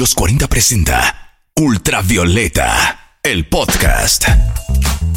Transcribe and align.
Los 0.00 0.14
40 0.14 0.48
presenta 0.48 1.36
Ultravioleta, 1.56 3.18
el 3.22 3.46
podcast. 3.46 4.24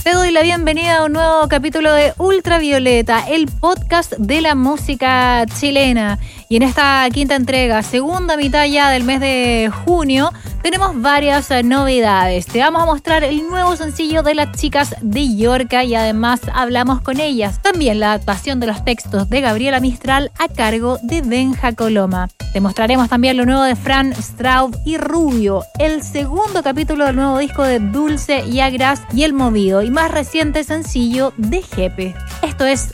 Te 0.04 0.12
doy 0.12 0.32
la 0.32 0.42
bienvenida 0.42 0.98
a 0.98 1.06
un 1.06 1.14
nuevo 1.14 1.48
capítulo 1.48 1.94
de 1.94 2.12
Ultravioleta, 2.18 3.26
el 3.30 3.48
podcast 3.48 4.12
de 4.18 4.42
la 4.42 4.56
música 4.56 5.46
chilena. 5.58 6.20
Y 6.50 6.58
en 6.58 6.64
esta 6.64 7.08
quinta 7.12 7.36
entrega, 7.36 7.84
segunda 7.84 8.38
mitad 8.38 8.66
ya 8.66 8.90
del 8.90 9.04
mes 9.04 9.20
de 9.20 9.72
junio, 9.86 10.32
tenemos 10.64 11.02
varias 11.02 11.52
eh, 11.52 11.62
novedades. 11.62 12.46
Te 12.46 12.60
vamos 12.60 12.82
a 12.82 12.86
mostrar 12.86 13.26
el 13.26 13.50
nuevo 13.50 13.76
sencillo 13.76 14.24
de 14.24 14.34
las 14.34 14.58
chicas 14.58 14.96
de 15.02 15.36
Yorca 15.36 15.84
y 15.84 15.94
además 15.94 16.40
hablamos 16.54 17.02
con 17.02 17.20
ellas. 17.20 17.62
También 17.62 18.00
la 18.00 18.14
adaptación 18.14 18.62
de 18.62 18.68
los 18.68 18.86
textos 18.86 19.30
de 19.30 19.42
Gabriela 19.42 19.82
Mistral 19.82 20.32
a 20.40 20.48
cargo 20.48 21.00
de 21.04 21.22
Benja 21.22 21.74
Coloma. 21.74 22.30
Te 22.54 22.62
mostraremos 22.62 23.10
también 23.10 23.36
lo 23.36 23.46
nuevo 23.46 23.64
de 23.64 23.76
Fran 23.76 24.14
Straub 24.14 24.74
y 24.86 24.98
Rubio, 24.98 25.64
el 25.80 26.02
segundo 26.02 26.64
capítulo 26.64 27.06
del 27.06 27.18
nuevo 27.18 27.40
disco 27.40 27.64
de 27.64 27.80
Dulce 27.80 28.46
y 28.46 28.62
Agras 28.62 29.02
y 29.14 29.24
El 29.24 29.34
Movido 29.34 29.82
y 29.82 29.92
más 29.92 30.12
reciente 30.12 30.64
sencillo 30.64 31.34
de 31.36 31.62
Jepe. 31.62 32.16
Esto 32.42 32.66
es 32.66 32.94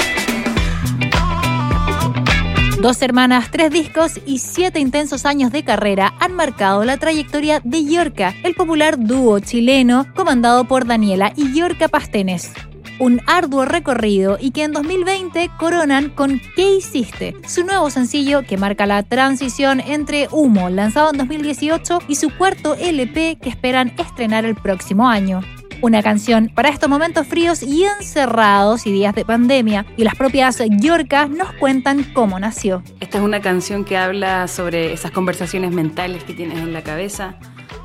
Dos 2.81 2.99
hermanas, 3.03 3.51
tres 3.51 3.69
discos 3.69 4.19
y 4.25 4.39
siete 4.39 4.79
intensos 4.79 5.27
años 5.27 5.51
de 5.51 5.63
carrera 5.63 6.15
han 6.19 6.33
marcado 6.33 6.83
la 6.83 6.97
trayectoria 6.97 7.61
de 7.63 7.85
Yorca, 7.85 8.33
el 8.43 8.55
popular 8.55 8.95
dúo 8.97 9.39
chileno 9.39 10.07
comandado 10.15 10.63
por 10.67 10.87
Daniela 10.87 11.31
y 11.35 11.53
Yorca 11.53 11.89
Pastenes. 11.89 12.51
Un 12.97 13.21
arduo 13.27 13.65
recorrido 13.65 14.39
y 14.41 14.49
que 14.49 14.63
en 14.63 14.71
2020 14.71 15.51
coronan 15.59 16.09
con 16.09 16.41
¿Qué 16.55 16.77
hiciste? 16.77 17.35
Su 17.47 17.63
nuevo 17.63 17.91
sencillo 17.91 18.41
que 18.47 18.57
marca 18.57 18.87
la 18.87 19.03
transición 19.03 19.79
entre 19.79 20.27
Humo, 20.31 20.71
lanzado 20.71 21.11
en 21.11 21.19
2018, 21.19 21.99
y 22.07 22.15
su 22.15 22.35
cuarto 22.35 22.73
LP 22.73 23.37
que 23.39 23.49
esperan 23.49 23.93
estrenar 23.99 24.43
el 24.43 24.55
próximo 24.55 25.07
año 25.07 25.41
una 25.81 26.03
canción 26.03 26.51
para 26.53 26.69
estos 26.69 26.89
momentos 26.89 27.27
fríos 27.27 27.63
y 27.63 27.83
encerrados 27.83 28.85
y 28.85 28.91
días 28.91 29.15
de 29.15 29.25
pandemia. 29.25 29.85
Y 29.97 30.03
las 30.03 30.15
propias 30.15 30.61
Yorkas 30.79 31.29
nos 31.29 31.51
cuentan 31.53 32.03
cómo 32.13 32.39
nació. 32.39 32.83
Esta 32.99 33.17
es 33.17 33.23
una 33.23 33.41
canción 33.41 33.83
que 33.83 33.97
habla 33.97 34.47
sobre 34.47 34.93
esas 34.93 35.11
conversaciones 35.11 35.71
mentales 35.71 36.23
que 36.23 36.33
tienes 36.33 36.59
en 36.59 36.73
la 36.73 36.83
cabeza. 36.83 37.35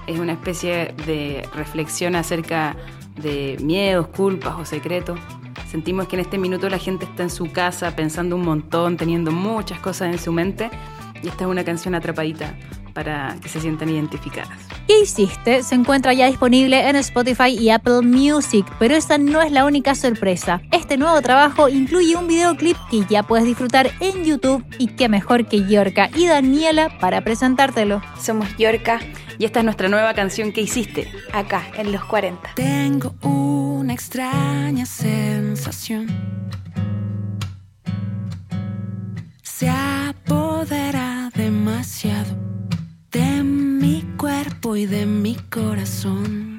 Es 0.07 0.19
una 0.19 0.33
especie 0.33 0.95
de 1.07 1.49
reflexión 1.55 2.15
acerca 2.15 2.77
de 3.17 3.57
miedos, 3.63 4.09
culpas 4.09 4.55
o 4.59 4.65
secretos. 4.65 5.19
Sentimos 5.71 6.07
que 6.07 6.17
en 6.17 6.21
este 6.21 6.39
minuto 6.39 6.69
la 6.69 6.79
gente 6.79 7.07
está 7.07 7.25
en 7.25 7.31
su 7.31 7.51
casa 7.51 7.97
pensando 7.97 8.37
un 8.37 8.43
montón, 8.43 8.97
teniendo 8.97 9.33
muchas 9.33 9.81
cosas 9.81 10.13
en 10.13 10.19
su 10.19 10.33
mente. 10.33 10.71
Y 11.23 11.29
esta 11.29 11.45
es 11.45 11.51
una 11.51 11.65
canción 11.65 11.95
atrapadita 11.95 12.55
para 12.97 13.37
que 13.43 13.51
se 13.51 13.61
sientan 13.61 13.91
identificadas. 13.91 14.59
¿Qué 14.89 15.03
hiciste? 15.03 15.63
Se 15.63 15.75
encuentra 15.75 16.15
ya 16.15 16.29
disponible 16.29 16.89
en 16.89 16.97
Spotify 16.97 17.51
y 17.51 17.69
Apple 17.69 18.01
Music, 18.01 18.65
pero 18.79 18.97
esa 18.97 19.19
no 19.19 19.43
es 19.43 19.53
la 19.53 19.67
única 19.67 19.95
sorpresa. 19.95 20.63
Este 20.73 20.97
nuevo 20.97 21.21
trabajo 21.21 21.69
incluye 21.69 22.17
un 22.17 22.27
videoclip 22.27 22.79
que 22.91 23.05
ya 23.07 23.23
puedes 23.23 23.45
disfrutar 23.45 23.91
en 24.01 24.25
YouTube 24.25 24.65
y 24.79 24.89
qué 24.89 25.11
mejor 25.11 25.47
que 25.47 25.69
Yorka 25.69 26.09
y 26.17 26.27
Daniela 26.27 26.99
para 26.99 27.21
presentártelo. 27.21 28.01
Somos 28.19 28.49
Yorka 28.57 28.99
y 29.39 29.45
esta 29.45 29.59
es 29.59 29.65
nuestra 29.67 29.91
nueva 29.91 30.15
canción 30.15 30.51
que 30.51 30.63
hiciste 30.63 31.13
acá 31.35 31.65
en 31.77 31.93
los 31.93 32.03
40. 32.07 32.55
Tengo 32.55 33.15
una 33.21 33.93
extraña 33.93 34.87
sensación. 34.87 36.07
Se 39.43 39.69
apodera 39.69 39.96
y 44.77 44.87
de 44.87 45.07
mi 45.07 45.35
corazón. 45.35 46.56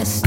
Las 0.00 0.22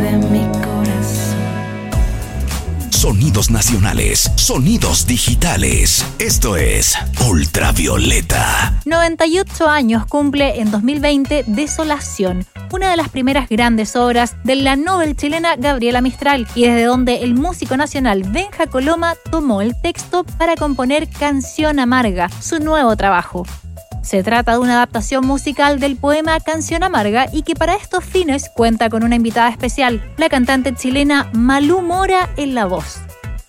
de 0.00 0.12
mi 0.12 0.40
corazón. 0.60 1.38
Sonidos 2.90 3.50
nacionales, 3.50 4.30
sonidos 4.36 5.06
digitales. 5.06 6.04
Esto 6.18 6.56
es 6.56 6.96
Ultravioleta. 7.28 8.80
98 8.84 9.68
años 9.68 10.04
cumple 10.06 10.60
en 10.60 10.70
2020 10.70 11.44
Desolación, 11.46 12.44
una 12.72 12.90
de 12.90 12.96
las 12.96 13.08
primeras 13.08 13.48
grandes 13.48 13.96
obras 13.96 14.36
de 14.44 14.56
la 14.56 14.76
novel 14.76 15.16
chilena 15.16 15.56
Gabriela 15.56 16.00
Mistral, 16.00 16.46
y 16.54 16.66
desde 16.66 16.84
donde 16.84 17.22
el 17.22 17.34
músico 17.34 17.76
nacional 17.76 18.24
Benja 18.24 18.66
Coloma 18.66 19.14
tomó 19.30 19.62
el 19.62 19.80
texto 19.80 20.24
para 20.24 20.56
componer 20.56 21.08
Canción 21.08 21.78
Amarga, 21.78 22.28
su 22.40 22.58
nuevo 22.58 22.96
trabajo. 22.96 23.46
Se 24.02 24.22
trata 24.22 24.52
de 24.52 24.58
una 24.58 24.74
adaptación 24.74 25.26
musical 25.26 25.80
del 25.80 25.96
poema 25.96 26.40
Canción 26.40 26.82
Amarga 26.82 27.26
y 27.32 27.42
que 27.42 27.54
para 27.54 27.74
estos 27.74 28.04
fines 28.04 28.50
cuenta 28.54 28.88
con 28.88 29.04
una 29.04 29.16
invitada 29.16 29.50
especial, 29.50 30.02
la 30.16 30.28
cantante 30.28 30.74
chilena 30.74 31.28
Malú 31.32 31.82
Mora 31.82 32.30
en 32.36 32.54
la 32.54 32.64
voz. 32.64 33.00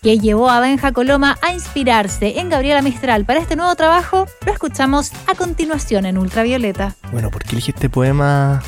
que 0.02 0.18
llevó 0.18 0.48
a 0.48 0.60
Benja 0.60 0.92
Coloma 0.92 1.36
a 1.42 1.52
inspirarse 1.52 2.40
en 2.40 2.48
Gabriela 2.48 2.80
Mistral 2.80 3.24
para 3.26 3.40
este 3.40 3.56
nuevo 3.56 3.74
trabajo? 3.74 4.26
Lo 4.46 4.52
escuchamos 4.52 5.12
a 5.26 5.34
continuación 5.34 6.06
en 6.06 6.16
Ultravioleta. 6.16 6.94
Bueno, 7.12 7.30
¿por 7.30 7.44
qué 7.44 7.52
elegí 7.52 7.72
este 7.72 7.90
poema? 7.90 8.62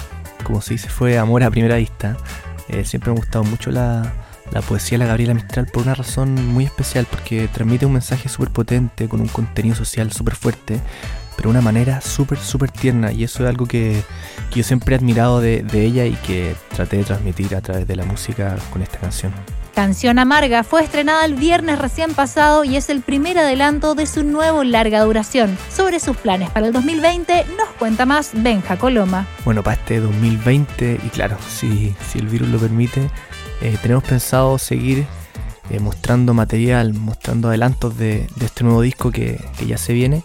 Como 0.45 0.61
se 0.61 0.75
dice, 0.75 0.89
fue 0.89 1.19
amor 1.19 1.43
a 1.43 1.51
primera 1.51 1.77
vista. 1.77 2.17
Eh, 2.69 2.85
siempre 2.85 3.11
me 3.11 3.17
ha 3.17 3.21
gustado 3.21 3.45
mucho 3.45 3.71
la, 3.71 4.13
la 4.51 4.61
poesía 4.61 4.99
de 4.99 5.05
la 5.05 5.09
Gabriela 5.09 5.35
Mistral 5.35 5.67
por 5.67 5.85
una 5.85 5.95
razón 5.95 6.35
muy 6.49 6.65
especial, 6.65 7.07
porque 7.11 7.49
transmite 7.49 7.87
un 7.87 7.93
mensaje 7.93 8.29
súper 8.29 8.51
potente, 8.51 9.09
con 9.09 9.21
un 9.21 9.29
contenido 9.29 9.75
social 9.75 10.13
súper 10.13 10.37
fuerte, 10.37 10.81
pero 11.37 11.49
de 11.49 11.59
una 11.59 11.61
manera 11.61 12.01
súper, 12.01 12.39
súper 12.39 12.71
tierna. 12.71 13.13
Y 13.13 13.25
eso 13.25 13.43
es 13.43 13.49
algo 13.49 13.67
que, 13.67 14.03
que 14.51 14.61
yo 14.61 14.65
siempre 14.65 14.95
he 14.95 14.99
admirado 14.99 15.41
de, 15.41 15.63
de 15.63 15.85
ella 15.85 16.05
y 16.07 16.15
que 16.27 16.55
traté 16.75 16.99
de 16.99 17.05
transmitir 17.05 17.55
a 17.55 17.61
través 17.61 17.87
de 17.87 17.97
la 17.97 18.05
música 18.05 18.57
con 18.73 18.83
esta 18.83 18.99
canción. 18.99 19.33
Canción 19.75 20.19
Amarga 20.19 20.65
fue 20.65 20.85
estrenada 20.85 21.25
el 21.25 21.35
viernes 21.35 21.79
recién 21.79 22.13
pasado 22.13 22.63
y 22.63 22.77
es 22.77 22.91
el 22.91 23.01
primer 23.01 23.39
adelanto 23.39 23.95
de 23.95 24.07
su 24.07 24.23
nuevo 24.23 24.65
larga 24.65 25.01
duración. 25.01 25.57
Sobre 25.75 25.99
sus 25.99 26.15
planes 26.19 26.51
para 26.51 26.67
el 26.67 26.75
2020 26.75 27.47
nos 27.57 27.69
cuenta 27.79 28.05
más 28.05 28.33
Benja 28.35 28.77
Coloma. 28.77 29.27
Bueno, 29.47 29.63
para 29.63 29.77
este 29.77 30.01
2020, 30.01 31.01
y 31.03 31.09
claro, 31.09 31.39
si, 31.49 31.95
si 32.07 32.19
el 32.19 32.29
virus 32.29 32.49
lo 32.49 32.59
permite, 32.59 33.09
eh, 33.63 33.79
tenemos 33.81 34.05
pensado 34.05 34.59
seguir 34.59 35.07
eh, 35.71 35.81
mostrando 35.81 36.35
material, 36.35 36.93
mostrando 36.93 37.49
adelantos 37.49 37.97
de, 37.97 38.27
de 38.37 38.47
este 38.47 38.65
nuevo 38.65 38.83
disco 38.83 39.11
que, 39.11 39.43
que 39.59 39.67
ya 39.67 39.79
se 39.79 39.95
viene. 39.95 40.23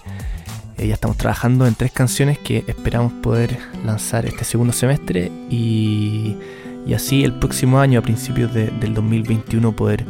Eh, 0.77 0.87
ya 0.87 0.93
estamos 0.93 1.17
trabajando 1.17 1.65
en 1.65 1.75
tres 1.75 1.91
canciones 1.91 2.37
que 2.37 2.63
esperamos 2.67 3.11
poder 3.13 3.57
lanzar 3.85 4.25
este 4.25 4.43
segundo 4.43 4.73
semestre 4.73 5.31
y, 5.49 6.35
y 6.85 6.93
así 6.93 7.23
el 7.23 7.33
próximo 7.33 7.79
año, 7.79 7.99
a 7.99 8.03
principios 8.03 8.53
de- 8.53 8.67
del 8.67 8.93
2021, 8.93 9.75
poder 9.75 10.05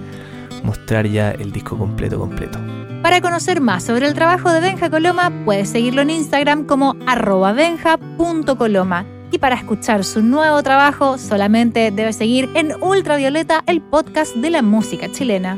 mostrar 0.63 1.07
ya 1.07 1.31
el 1.31 1.51
disco 1.51 1.77
completo, 1.77 2.19
completo. 2.19 2.59
Para 3.01 3.21
conocer 3.21 3.61
más 3.61 3.83
sobre 3.83 4.07
el 4.07 4.13
trabajo 4.13 4.51
de 4.51 4.59
Benja 4.59 4.89
Coloma, 4.89 5.31
puedes 5.45 5.69
seguirlo 5.69 6.01
en 6.01 6.09
Instagram 6.09 6.65
como 6.65 6.95
arroba 7.05 7.53
benja.coloma. 7.53 9.05
Y 9.31 9.37
para 9.39 9.55
escuchar 9.55 10.03
su 10.03 10.21
nuevo 10.23 10.63
trabajo, 10.63 11.17
solamente 11.17 11.91
debes 11.91 12.15
seguir 12.15 12.49
en 12.55 12.73
Ultravioleta, 12.81 13.61
el 13.67 13.81
podcast 13.81 14.35
de 14.35 14.49
la 14.49 14.61
música 14.61 15.11
chilena. 15.11 15.57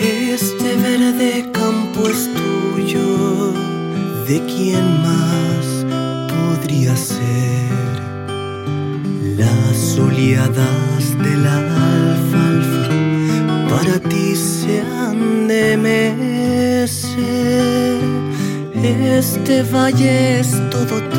Este 0.00 0.76
verde 0.76 1.50
es 2.08 2.28
tuyo, 2.34 3.52
¿de 4.26 4.40
quién 4.46 5.02
más 5.02 5.86
podría 6.32 6.96
ser? 6.96 7.70
Las 9.36 9.98
oleadas 9.98 11.18
de 11.18 11.36
la 11.36 11.56
alfalfa 11.98 12.88
para 13.70 13.98
ti 14.08 14.34
se 14.34 14.80
han 14.80 15.48
de 15.48 15.76
mecer. 15.76 17.02
Este 18.82 19.62
valle 19.62 20.40
es 20.40 20.50
todo 20.70 21.11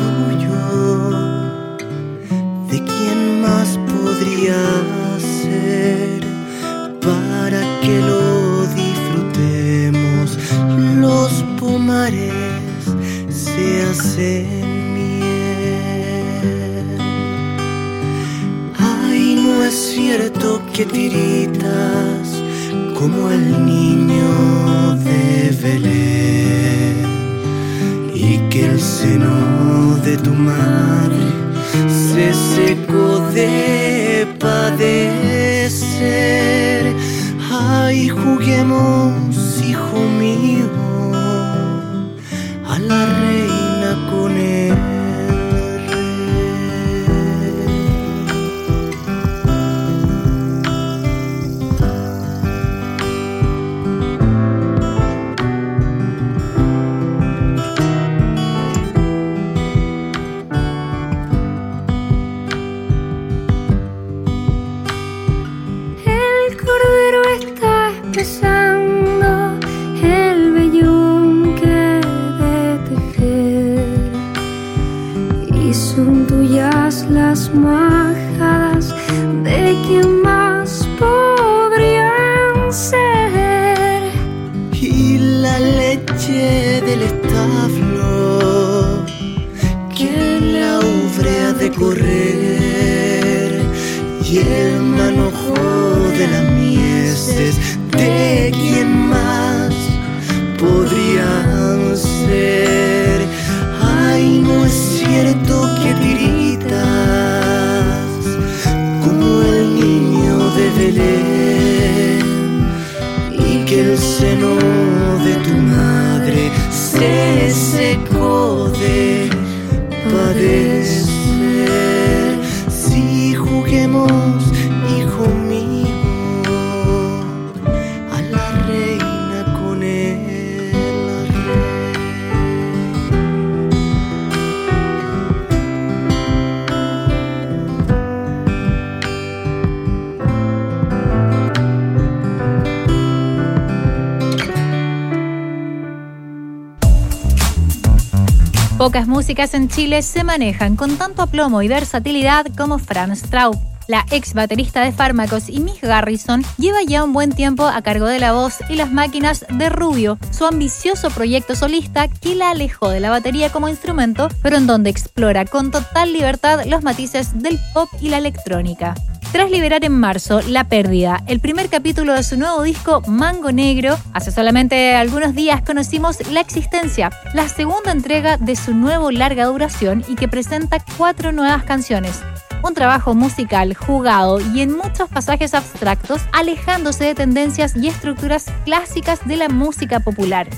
Pocas 148.84 149.08
músicas 149.08 149.54
en 149.54 149.68
Chile 149.68 150.02
se 150.02 150.24
manejan 150.24 150.76
con 150.76 150.98
tanto 150.98 151.22
aplomo 151.22 151.62
y 151.62 151.68
versatilidad 151.68 152.44
como 152.54 152.78
Franz 152.78 153.20
Straub. 153.20 153.56
La 153.88 154.04
ex 154.10 154.34
baterista 154.34 154.82
de 154.82 154.92
Fármacos 154.92 155.48
y 155.48 155.60
Miss 155.60 155.80
Garrison 155.80 156.44
lleva 156.58 156.82
ya 156.86 157.02
un 157.02 157.14
buen 157.14 157.32
tiempo 157.32 157.64
a 157.64 157.80
cargo 157.80 158.04
de 158.04 158.18
la 158.18 158.34
voz 158.34 158.56
y 158.68 158.74
las 158.74 158.92
máquinas 158.92 159.46
de 159.48 159.70
Rubio, 159.70 160.18
su 160.30 160.44
ambicioso 160.44 161.08
proyecto 161.08 161.56
solista 161.56 162.08
que 162.08 162.34
la 162.34 162.50
alejó 162.50 162.90
de 162.90 163.00
la 163.00 163.08
batería 163.08 163.50
como 163.50 163.70
instrumento, 163.70 164.28
pero 164.42 164.58
en 164.58 164.66
donde 164.66 164.90
explora 164.90 165.46
con 165.46 165.70
total 165.70 166.12
libertad 166.12 166.66
los 166.66 166.82
matices 166.82 167.38
del 167.40 167.58
pop 167.72 167.88
y 168.02 168.10
la 168.10 168.18
electrónica. 168.18 168.94
Tras 169.34 169.50
liberar 169.50 169.84
en 169.84 169.98
marzo 169.98 170.42
La 170.46 170.62
Pérdida, 170.62 171.20
el 171.26 171.40
primer 171.40 171.68
capítulo 171.68 172.14
de 172.14 172.22
su 172.22 172.36
nuevo 172.36 172.62
disco 172.62 173.02
Mango 173.08 173.50
Negro, 173.50 173.98
hace 174.12 174.30
solamente 174.30 174.94
algunos 174.94 175.34
días 175.34 175.60
conocimos 175.62 176.24
La 176.30 176.38
Existencia, 176.38 177.10
la 177.34 177.48
segunda 177.48 177.90
entrega 177.90 178.36
de 178.36 178.54
su 178.54 178.74
nuevo 178.74 179.10
larga 179.10 179.46
duración 179.46 180.04
y 180.06 180.14
que 180.14 180.28
presenta 180.28 180.78
cuatro 180.96 181.32
nuevas 181.32 181.64
canciones 181.64 182.22
un 182.62 182.74
trabajo 182.74 183.14
musical 183.14 183.74
jugado 183.74 184.40
y 184.40 184.62
en 184.62 184.74
muchos 184.74 185.08
pasajes 185.10 185.52
abstractos, 185.52 186.22
alejándose 186.32 187.04
de 187.04 187.14
tendencias 187.14 187.76
y 187.76 187.88
estructuras 187.88 188.46
clásicas 188.64 189.26
de 189.26 189.36
la 189.36 189.48
música 189.48 190.00
popular. 190.00 190.48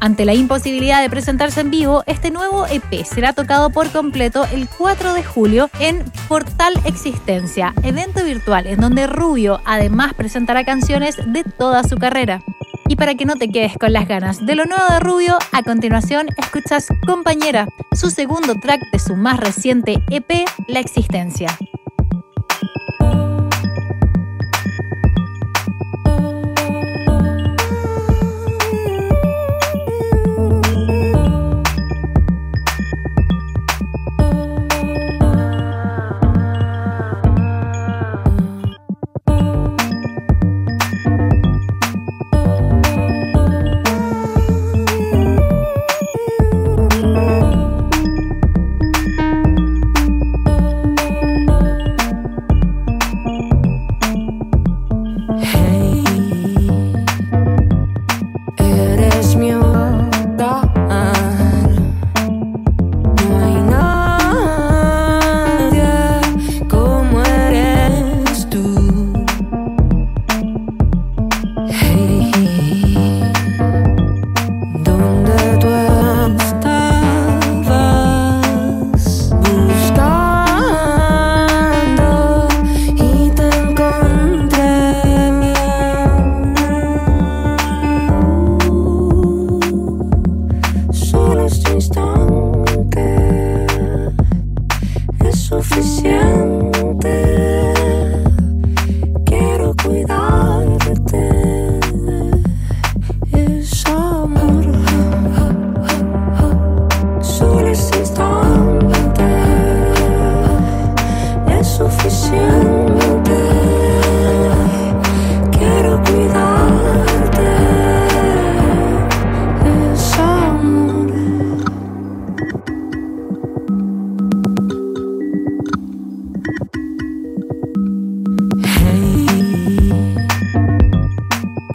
Ante 0.00 0.24
la 0.24 0.32
imposibilidad 0.32 1.02
de 1.02 1.10
presentarse 1.10 1.60
en 1.60 1.70
vivo, 1.70 2.02
este 2.06 2.30
nuevo 2.30 2.66
EP 2.66 3.04
será 3.04 3.34
tocado 3.34 3.68
por 3.68 3.90
completo 3.92 4.46
el 4.50 4.66
4 4.66 5.12
de 5.12 5.22
julio 5.22 5.68
en 5.78 6.02
Portal 6.26 6.72
Existencia, 6.86 7.74
evento 7.82 8.24
virtual 8.24 8.66
en 8.66 8.80
donde 8.80 9.06
Rubio 9.06 9.60
además 9.66 10.14
presentará 10.14 10.64
canciones 10.64 11.16
de 11.26 11.44
toda 11.44 11.84
su 11.84 11.98
carrera. 11.98 12.42
Y 12.88 12.96
para 12.96 13.14
que 13.14 13.26
no 13.26 13.36
te 13.36 13.50
quedes 13.50 13.76
con 13.76 13.92
las 13.92 14.08
ganas 14.08 14.44
de 14.44 14.54
lo 14.54 14.64
nuevo 14.64 14.84
de 14.90 15.00
Rubio, 15.00 15.38
a 15.52 15.62
continuación 15.62 16.28
escuchas 16.38 16.88
Compañera, 17.06 17.68
su 17.92 18.08
segundo 18.08 18.54
track 18.54 18.80
de 18.92 18.98
su 18.98 19.16
más 19.16 19.38
reciente 19.38 20.02
EP, 20.08 20.48
La 20.66 20.80
Existencia. 20.80 21.56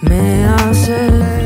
me 0.10 0.44
hace 0.44 1.45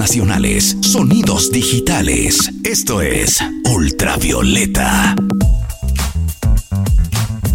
nacionales, 0.00 0.78
sonidos 0.80 1.52
digitales. 1.52 2.50
Esto 2.64 3.02
es 3.02 3.38
Ultravioleta. 3.70 5.14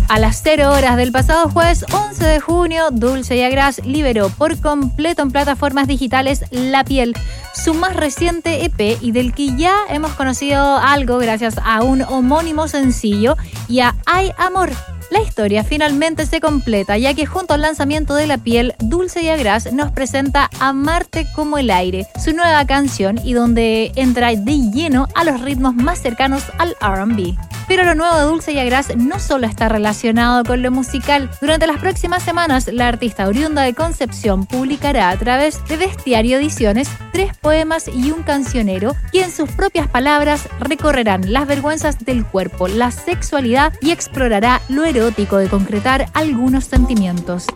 A 0.09 0.19
las 0.19 0.41
0 0.43 0.71
horas 0.71 0.95
del 0.95 1.11
pasado 1.11 1.49
jueves 1.49 1.83
11 1.91 2.23
de 2.23 2.39
junio, 2.39 2.91
Dulce 2.91 3.35
y 3.35 3.41
Agras 3.41 3.81
liberó 3.83 4.29
por 4.29 4.61
completo 4.61 5.23
en 5.23 5.31
plataformas 5.31 5.87
digitales 5.87 6.45
La 6.51 6.83
Piel, 6.83 7.15
su 7.55 7.73
más 7.73 7.95
reciente 7.95 8.63
EP 8.63 8.99
y 9.01 9.11
del 9.11 9.33
que 9.33 9.57
ya 9.57 9.75
hemos 9.89 10.11
conocido 10.13 10.77
algo 10.77 11.17
gracias 11.17 11.55
a 11.63 11.81
un 11.81 12.03
homónimo 12.03 12.67
sencillo 12.67 13.35
y 13.67 13.79
a 13.79 13.95
Hay 14.05 14.31
Amor, 14.37 14.69
la 15.11 15.21
historia 15.21 15.63
finalmente 15.63 16.25
se 16.25 16.39
completa, 16.39 16.97
ya 16.97 17.13
que 17.13 17.25
junto 17.25 17.53
al 17.53 17.61
lanzamiento 17.61 18.15
de 18.15 18.27
La 18.27 18.37
Piel, 18.37 18.73
Dulce 18.79 19.21
y 19.21 19.29
Agras 19.29 19.71
nos 19.73 19.91
presenta 19.91 20.49
Amarte 20.59 21.27
como 21.35 21.57
el 21.57 21.69
aire, 21.69 22.07
su 22.23 22.33
nueva 22.33 22.65
canción 22.65 23.19
y 23.23 23.33
donde 23.33 23.91
entra 23.95 24.35
de 24.35 24.71
lleno 24.71 25.07
a 25.15 25.23
los 25.23 25.41
ritmos 25.41 25.75
más 25.75 26.01
cercanos 26.01 26.43
al 26.57 26.75
RB. 26.81 27.35
Pero 27.67 27.83
lo 27.83 27.95
nuevo 27.95 28.15
de 28.15 28.25
Dulce 28.25 28.51
y 28.51 28.59
Agras 28.59 28.95
no 28.95 29.19
solo 29.19 29.47
está 29.47 29.69
relacionado 29.69 30.43
con 30.43 30.61
lo 30.61 30.69
musical. 30.69 31.31
Durante 31.41 31.65
las 31.65 31.79
próximas 31.79 32.21
semanas, 32.21 32.69
la 32.71 32.87
artista 32.87 33.27
oriunda 33.27 33.63
de 33.63 33.73
Concepción 33.73 34.45
publicará 34.45 35.09
a 35.09 35.17
través 35.17 35.65
de 35.67 35.77
Bestiario 35.77 36.37
Ediciones 36.37 36.87
tres 37.11 37.35
poemas 37.37 37.87
y 37.87 38.11
un 38.11 38.21
cancionero, 38.23 38.95
y 39.11 39.19
en 39.19 39.31
sus 39.31 39.49
propias 39.51 39.87
palabras 39.87 40.47
recorrerán 40.59 41.33
las 41.33 41.47
vergüenzas 41.47 41.97
del 42.05 42.25
cuerpo, 42.25 42.67
la 42.67 42.91
sexualidad 42.91 43.73
y 43.81 43.91
explorará 43.91 44.61
lo 44.69 44.85
de 44.95 45.49
concretar 45.49 46.05
algunos 46.13 46.63
sentimientos. 46.63 47.47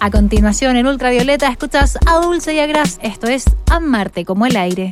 A 0.00 0.10
continuación, 0.10 0.76
en 0.76 0.88
Ultravioleta, 0.88 1.46
escuchas 1.46 1.96
a 2.04 2.16
Dulce 2.16 2.54
y 2.54 2.58
a 2.58 2.66
Gras. 2.66 2.98
Esto 3.00 3.28
es 3.28 3.44
Amarte 3.70 4.24
como 4.24 4.44
el 4.44 4.56
aire. 4.56 4.90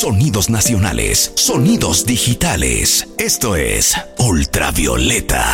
Sonidos 0.00 0.48
nacionales, 0.48 1.30
sonidos 1.36 2.06
digitales. 2.06 3.06
Esto 3.18 3.54
es 3.54 3.94
Ultravioleta. 4.16 5.44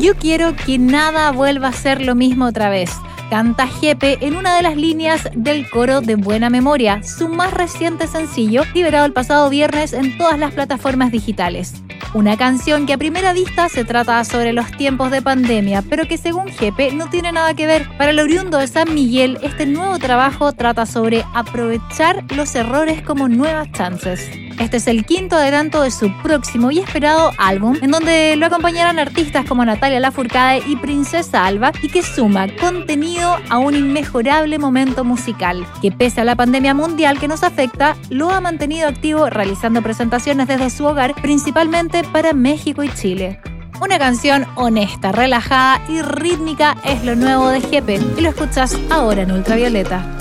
Yo 0.00 0.16
quiero 0.16 0.56
que 0.56 0.80
nada 0.80 1.30
vuelva 1.30 1.68
a 1.68 1.72
ser 1.72 2.02
lo 2.02 2.16
mismo 2.16 2.46
otra 2.46 2.70
vez. 2.70 2.90
Canta 3.30 3.68
Jepe 3.68 4.18
en 4.20 4.34
una 4.34 4.56
de 4.56 4.62
las 4.62 4.76
líneas 4.76 5.28
del 5.36 5.70
coro 5.70 6.00
de 6.00 6.16
Buena 6.16 6.50
Memoria, 6.50 7.04
su 7.04 7.28
más 7.28 7.54
reciente 7.54 8.08
sencillo, 8.08 8.64
liberado 8.74 9.06
el 9.06 9.12
pasado 9.12 9.48
viernes 9.48 9.92
en 9.92 10.18
todas 10.18 10.40
las 10.40 10.54
plataformas 10.54 11.12
digitales. 11.12 11.74
Una 12.14 12.36
canción 12.36 12.86
que 12.86 12.92
a 12.92 12.98
primera 12.98 13.32
vista 13.32 13.68
se 13.68 13.84
trata 13.84 14.22
sobre 14.22 14.52
los 14.52 14.70
tiempos 14.70 15.10
de 15.10 15.20
pandemia, 15.20 15.82
pero 15.82 16.06
que 16.06 16.16
según 16.16 16.46
Jepe 16.46 16.92
no 16.92 17.10
tiene 17.10 17.32
nada 17.32 17.54
que 17.54 17.66
ver. 17.66 17.88
Para 17.98 18.12
el 18.12 18.20
oriundo 18.20 18.58
de 18.58 18.68
San 18.68 18.94
Miguel, 18.94 19.36
este 19.42 19.66
nuevo 19.66 19.98
trabajo 19.98 20.52
trata 20.52 20.86
sobre 20.86 21.24
aprovechar 21.34 22.24
los 22.36 22.54
errores 22.54 23.02
como 23.02 23.28
nuevas 23.28 23.72
chances. 23.72 24.30
Este 24.58 24.76
es 24.76 24.86
el 24.86 25.04
quinto 25.04 25.36
adelanto 25.36 25.82
de 25.82 25.90
su 25.90 26.12
próximo 26.22 26.70
y 26.70 26.78
esperado 26.78 27.32
álbum, 27.38 27.76
en 27.82 27.90
donde 27.90 28.36
lo 28.36 28.46
acompañarán 28.46 28.98
artistas 28.98 29.44
como 29.46 29.64
Natalia 29.64 30.00
Lafourcade 30.00 30.62
y 30.66 30.76
Princesa 30.76 31.44
Alba, 31.44 31.72
y 31.82 31.88
que 31.88 32.02
suma 32.02 32.46
contenido 32.60 33.36
a 33.50 33.58
un 33.58 33.74
inmejorable 33.74 34.58
momento 34.58 35.04
musical, 35.04 35.66
que 35.82 35.90
pese 35.90 36.20
a 36.20 36.24
la 36.24 36.36
pandemia 36.36 36.72
mundial 36.72 37.18
que 37.18 37.28
nos 37.28 37.42
afecta, 37.42 37.96
lo 38.10 38.30
ha 38.30 38.40
mantenido 38.40 38.88
activo 38.88 39.28
realizando 39.28 39.82
presentaciones 39.82 40.46
desde 40.46 40.70
su 40.70 40.84
hogar, 40.84 41.14
principalmente 41.20 42.04
para 42.04 42.32
México 42.32 42.84
y 42.84 42.94
Chile. 42.94 43.40
Una 43.80 43.98
canción 43.98 44.46
honesta, 44.54 45.10
relajada 45.10 45.80
y 45.88 46.00
rítmica 46.00 46.76
es 46.84 47.04
lo 47.04 47.16
nuevo 47.16 47.48
de 47.48 47.60
Jepe, 47.60 48.00
y 48.16 48.20
lo 48.20 48.28
escuchas 48.28 48.78
ahora 48.88 49.22
en 49.22 49.32
Ultravioleta. 49.32 50.16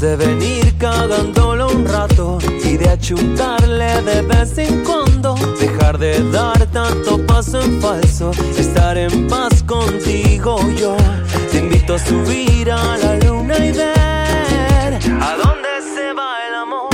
De 0.00 0.14
venir 0.14 0.76
cagándolo 0.76 1.68
un 1.68 1.86
rato 1.86 2.36
y 2.62 2.76
de 2.76 2.90
achuntarle 2.90 4.02
de 4.02 4.20
vez 4.20 4.58
en 4.58 4.84
cuando. 4.84 5.34
Dejar 5.58 5.96
de 5.96 6.22
dar 6.30 6.66
tanto 6.66 7.24
paso 7.26 7.62
en 7.62 7.80
falso, 7.80 8.30
estar 8.58 8.98
en 8.98 9.26
paz 9.26 9.62
contigo 9.62 10.60
yo. 10.78 10.96
Te 11.50 11.60
invito 11.60 11.94
a 11.94 11.98
subir 11.98 12.70
a 12.70 12.98
la 12.98 13.16
luna 13.16 13.56
y 13.56 13.72
ver 13.72 14.94
a 15.22 15.36
dónde 15.42 15.70
se 15.94 16.12
va 16.12 16.46
el 16.46 16.54
amor. 16.54 16.90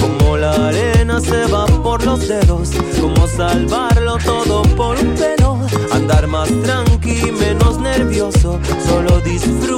Como 0.00 0.36
la 0.36 0.50
arena 0.50 1.20
se 1.20 1.46
va 1.46 1.66
por 1.66 2.04
los 2.04 2.26
dedos, 2.26 2.70
como 3.00 3.28
salvarlo 3.28 4.18
todo 4.24 4.62
por 4.76 4.98
un 4.98 5.14
pelo. 5.14 5.56
Andar 5.92 6.26
más 6.26 6.48
tranqui, 6.64 7.30
menos 7.30 7.78
nervioso, 7.78 8.58
solo 8.88 9.20
disfrutar 9.20 9.69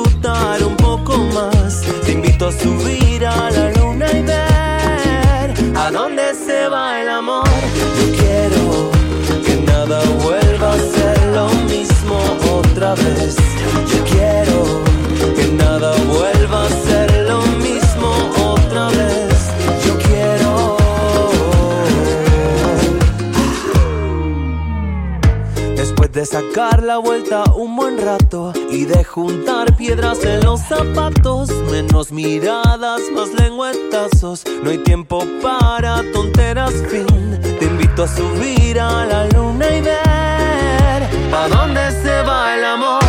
sacar 26.32 26.82
la 26.82 26.96
vuelta 26.96 27.44
un 27.54 27.76
buen 27.76 27.98
rato 27.98 28.54
y 28.70 28.86
de 28.86 29.04
juntar 29.04 29.76
piedras 29.76 30.24
en 30.24 30.42
los 30.42 30.60
zapatos, 30.60 31.50
menos 31.70 32.10
miradas, 32.10 33.02
más 33.14 33.34
lengüetazos. 33.34 34.42
No 34.62 34.70
hay 34.70 34.78
tiempo 34.78 35.26
para 35.42 36.02
tonteras, 36.14 36.72
fin. 36.88 37.38
Te 37.58 37.66
invito 37.66 38.04
a 38.04 38.08
subir 38.08 38.80
a 38.80 39.04
la 39.04 39.28
luna 39.28 39.76
y 39.76 39.82
ver 39.82 41.02
a 41.34 41.48
dónde 41.50 41.90
se 42.02 42.22
va 42.22 42.56
el 42.56 42.64
amor. 42.64 43.02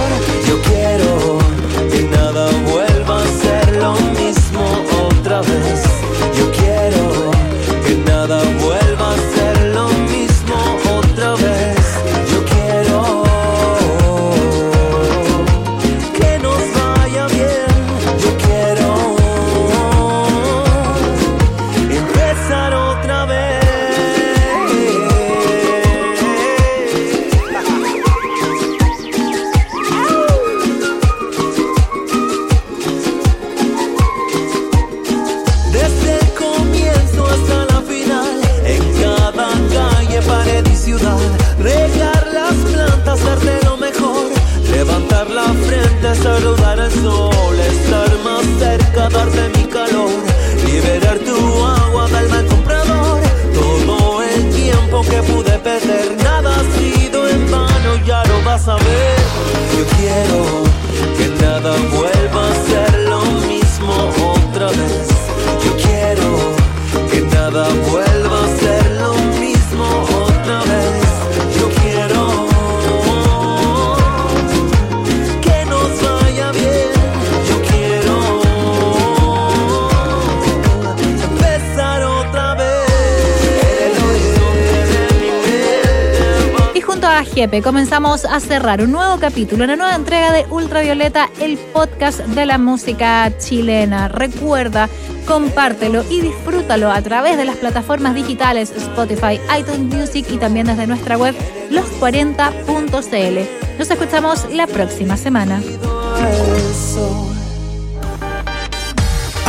Yo 0.46 0.62
quiero 0.64 1.43
quiero 60.14 60.63
comenzamos 87.64 88.26
a 88.26 88.40
cerrar 88.40 88.82
un 88.82 88.92
nuevo 88.92 89.20
capítulo, 89.20 89.66
una 89.66 89.76
nueva 89.76 89.96
entrega 89.96 90.32
de 90.32 90.46
Ultravioleta, 90.50 91.30
el 91.42 91.58
podcast 91.58 92.20
de 92.20 92.46
la 92.46 92.58
música 92.58 93.32
chilena. 93.38 94.08
Recuerda, 94.08 94.90
compártelo 95.28 96.04
y 96.10 96.22
disfrútalo 96.22 96.90
a 96.90 97.02
través 97.02 97.38
de 97.38 97.46
las 97.46 97.58
plataformas 97.58 98.16
digitales 98.16 98.72
Spotify, 98.72 99.40
iTunes 99.60 99.94
Music 99.94 100.26
y 100.30 100.38
también 100.38 100.68
desde 100.68 100.88
nuestra 100.88 101.18
web 101.18 101.36
los40.cl. 101.70 103.78
Nos 103.78 103.92
escuchamos 103.92 104.48
la 104.52 104.68
próxima 104.68 105.18
semana. 105.18 105.62